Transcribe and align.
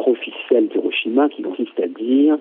officielle 0.00 0.68
d'Hiroshima 0.68 1.28
qui 1.28 1.42
consiste 1.42 1.78
à 1.80 1.86
dire 1.86 2.38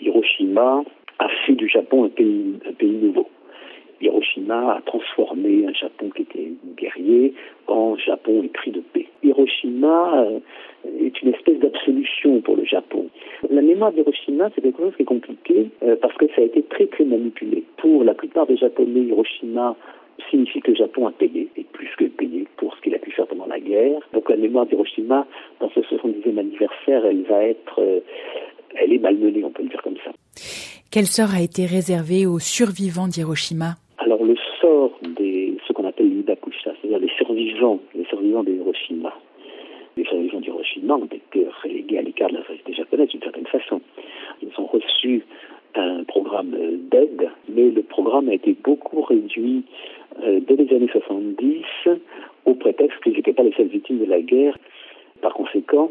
Hiroshima 0.00 0.84
a 1.18 1.28
fait 1.46 1.54
du 1.54 1.68
Japon 1.68 2.04
un 2.04 2.08
pays, 2.08 2.58
un 2.68 2.72
pays 2.72 2.92
nouveau. 2.92 3.28
Hiroshima 4.00 4.76
a 4.76 4.80
transformé 4.82 5.66
un 5.66 5.72
Japon 5.72 6.10
qui 6.14 6.22
était 6.22 6.52
guerrier 6.76 7.34
en 7.66 7.96
Japon 7.96 8.42
épris 8.44 8.70
de 8.70 8.80
paix. 8.80 9.06
Hiroshima 9.24 10.22
euh, 10.22 10.38
est 11.00 11.20
une 11.20 11.34
espèce 11.34 11.58
d'absolution 11.58 12.40
pour 12.40 12.56
le 12.56 12.64
Japon. 12.64 13.08
La 13.50 13.60
mémoire 13.60 13.92
d'Hiroshima, 13.92 14.50
c'est 14.54 14.60
quelque 14.60 14.78
chose 14.78 14.94
qui 14.96 15.02
est 15.02 15.06
compliqué 15.06 15.70
euh, 15.82 15.96
parce 16.00 16.16
que 16.16 16.26
ça 16.28 16.42
a 16.42 16.44
été 16.44 16.62
très 16.62 16.86
très 16.86 17.04
manipulé. 17.04 17.64
Pour 17.78 18.04
la 18.04 18.14
plupart 18.14 18.46
des 18.46 18.56
Japonais, 18.56 19.00
Hiroshima 19.00 19.74
signifie 20.30 20.60
que 20.60 20.72
le 20.72 20.76
Japon 20.76 21.06
a 21.06 21.12
payé, 21.12 21.48
et 21.56 21.64
plus 21.64 21.88
que 21.96 22.04
payé, 22.04 22.37
guerre. 23.68 24.00
Donc 24.12 24.28
la 24.30 24.36
mémoire 24.36 24.66
d'Hiroshima, 24.66 25.26
dans 25.60 25.70
ce 25.70 25.80
70e 25.80 26.38
anniversaire, 26.38 27.04
elle 27.04 27.22
va 27.22 27.44
être, 27.44 27.80
euh, 27.80 28.00
elle 28.74 28.92
est 28.92 28.98
malmenée, 28.98 29.44
on 29.44 29.50
peut 29.50 29.62
le 29.62 29.68
dire 29.68 29.82
comme 29.82 29.96
ça. 30.04 30.10
Quel 30.90 31.06
sort 31.06 31.34
a 31.34 31.42
été 31.42 31.66
réservé 31.66 32.26
aux 32.26 32.38
survivants 32.38 33.08
d'Hiroshima? 33.08 33.74
Alors 33.98 34.24
le 34.24 34.36
sort 34.60 34.92
des 35.16 35.38
ce 35.66 35.72
qu'on 35.72 35.86
appelle 35.86 36.08
l'Ibakusha, 36.08 36.72
c'est-à-dire 36.80 36.98
les 36.98 37.12
survivants, 37.16 37.78
les 37.94 38.04
survivants 38.04 38.42
d'Hiroshima. 38.42 39.12
Les 39.96 40.04
survivants 40.04 40.40
d'Hiroshima 40.40 40.94
ont 40.94 41.06
été 41.06 41.46
relégués 41.62 41.98
à 41.98 42.02
l'écart 42.02 42.30
de 42.30 42.36
la 42.36 42.46
société 42.46 42.72
japonaise 42.72 43.08
d'une 43.08 43.20
certaine 43.20 43.46
façon. 43.46 43.80
Ils 44.42 44.52
ont 44.58 44.66
reçu 44.66 45.24
un 45.74 46.04
programme 46.04 46.56
d'aide, 46.90 47.28
mais 47.48 47.70
le 47.70 47.82
programme 47.82 48.28
a 48.28 48.34
été 48.34 48.56
beaucoup 48.64 49.02
réduit 49.02 49.64
euh, 50.22 50.40
dès 50.40 50.56
les 50.56 50.74
années 50.74 50.88
70 50.90 51.64
au 51.86 51.96
prétexte 52.78 53.02
qu'ils 53.02 53.14
n'étaient 53.14 53.32
pas 53.32 53.42
les 53.42 53.52
seules 53.52 53.68
victimes 53.68 53.98
de 53.98 54.04
la 54.04 54.20
guerre. 54.20 54.56
Par 55.20 55.34
conséquent, 55.34 55.90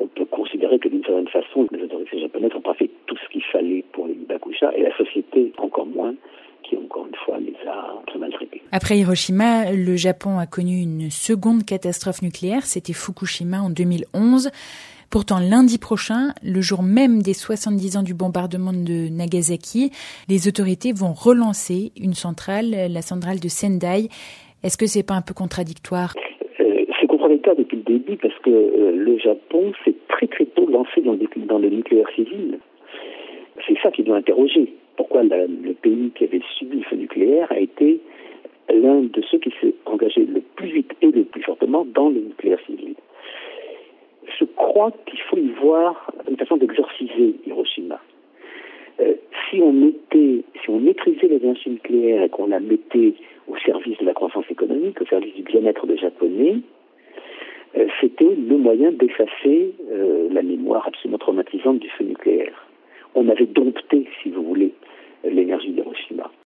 on 0.00 0.06
peut 0.06 0.24
considérer 0.26 0.78
que 0.78 0.88
d'une 0.88 1.02
certaine 1.04 1.28
façon, 1.28 1.66
les 1.72 1.82
autorités 1.82 2.20
japonaises 2.20 2.52
n'ont 2.54 2.60
pas 2.60 2.74
fait 2.74 2.90
tout 3.06 3.16
ce 3.16 3.28
qu'il 3.32 3.42
fallait 3.44 3.84
pour 3.92 4.06
les 4.06 4.14
Hibakusha 4.14 4.72
et 4.76 4.82
la 4.82 4.96
société 4.96 5.52
encore 5.58 5.86
moins 5.86 6.14
qui, 6.62 6.76
encore 6.76 7.06
une 7.06 7.14
fois, 7.24 7.38
les 7.38 7.56
a 7.68 8.00
très 8.06 8.18
maltraités. 8.18 8.62
Après 8.70 8.98
Hiroshima, 8.98 9.72
le 9.72 9.96
Japon 9.96 10.38
a 10.38 10.46
connu 10.46 10.80
une 10.80 11.10
seconde 11.10 11.64
catastrophe 11.64 12.22
nucléaire, 12.22 12.64
c'était 12.64 12.92
Fukushima 12.92 13.60
en 13.60 13.70
2011. 13.70 14.50
Pourtant, 15.10 15.38
lundi 15.38 15.78
prochain, 15.78 16.34
le 16.42 16.60
jour 16.60 16.82
même 16.82 17.22
des 17.22 17.32
70 17.32 17.96
ans 17.96 18.02
du 18.02 18.12
bombardement 18.12 18.74
de 18.74 19.08
Nagasaki, 19.08 19.90
les 20.28 20.46
autorités 20.46 20.92
vont 20.92 21.14
relancer 21.14 21.92
une 21.98 22.14
centrale, 22.14 22.70
la 22.90 23.02
centrale 23.02 23.40
de 23.40 23.48
Sendai. 23.48 24.08
Est-ce 24.62 24.76
que 24.76 24.86
c'est 24.86 25.02
pas 25.02 25.14
un 25.14 25.22
peu 25.22 25.34
contradictoire? 25.34 26.14
Depuis 27.54 27.78
le 27.78 27.82
début 27.82 28.16
parce 28.16 28.38
que 28.40 28.50
euh, 28.50 28.92
le 28.92 29.18
Japon 29.18 29.72
s'est 29.84 29.94
très 30.08 30.26
très 30.26 30.44
tôt 30.44 30.66
lancé 30.66 31.00
dans, 31.00 31.12
le 31.58 31.68
nucléaire 31.68 32.08
civil. 32.14 32.58
C'est 33.66 33.78
ça 33.82 33.90
qui 33.90 34.02
doit 34.02 34.16
interroger. 34.16 34.72
Pourquoi 34.96 35.22
le 35.22 35.72
pays 35.74 36.10
qui 36.14 36.24
avait 36.24 36.42
subi 36.58 36.78
le 36.78 36.82
feu 36.84 36.96
nucléaire 36.96 37.50
a 37.50 37.58
été 37.58 38.00
l'un 38.68 39.00
de 39.00 39.22
ceux 39.30 39.38
qui 39.38 39.52
s'est 39.60 39.74
engagé 39.86 40.26
le 40.26 40.40
plus 40.56 40.68
vite 40.68 40.92
et 41.00 41.10
le 41.10 41.24
plus 41.24 41.42
fortement 41.42 41.86
dans 41.86 42.10
le 42.10 42.20
nucléaire 42.20 42.60
civil? 42.66 42.94
Je 44.38 44.44
crois 44.44 44.92
qu'il 45.06 45.20
faut 45.20 45.38
y 45.38 45.48
voir 45.60 46.12
une 46.28 46.36
façon 46.36 46.58
d'exorciser 46.58 47.34
Hiroshima. 47.46 48.00
Euh, 49.00 49.14
si 49.48 49.60
on 49.62 49.72
mettait, 49.72 50.44
si 50.62 50.70
on 50.70 50.80
maîtrisait 50.80 51.28
l'énergie 51.28 51.70
nucléaire 51.70 52.24
et 52.24 52.28
qu'on 52.28 52.48
la 52.48 52.60
mettait 52.60 53.14
au 53.46 53.56
service 53.58 53.96
de 53.98 54.04
la 54.04 54.12
croissance 54.12 54.44
économique, 54.50 55.00
au 55.00 55.06
service 55.06 55.34
du 55.34 55.42
bien-être 55.42 55.86
des 55.86 55.96
Japonais, 55.96 56.56
c'était 58.00 58.34
le 58.34 58.56
moyen 58.56 58.92
d'effacer 58.92 59.74
euh, 59.90 60.28
la 60.30 60.42
mémoire 60.42 60.86
absolument 60.86 61.18
traumatisante 61.18 61.78
du 61.78 61.88
feu 61.90 62.04
nucléaire. 62.04 62.66
On 63.14 63.28
avait 63.28 63.46
dompté, 63.46 64.08